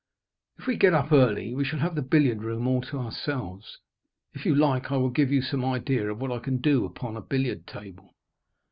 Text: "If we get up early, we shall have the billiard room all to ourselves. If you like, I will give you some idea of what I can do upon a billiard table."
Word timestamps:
"If 0.57 0.65
we 0.65 0.77
get 0.77 0.95
up 0.95 1.11
early, 1.11 1.53
we 1.53 1.63
shall 1.63 1.77
have 1.77 1.93
the 1.93 2.01
billiard 2.01 2.41
room 2.41 2.65
all 2.67 2.81
to 2.81 2.97
ourselves. 2.97 3.77
If 4.33 4.47
you 4.47 4.55
like, 4.55 4.91
I 4.91 4.97
will 4.97 5.11
give 5.11 5.31
you 5.31 5.43
some 5.43 5.63
idea 5.63 6.09
of 6.09 6.19
what 6.19 6.31
I 6.31 6.39
can 6.39 6.57
do 6.57 6.85
upon 6.85 7.15
a 7.15 7.21
billiard 7.21 7.67
table." 7.67 8.15